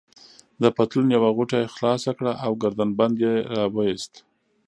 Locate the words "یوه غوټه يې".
1.15-1.71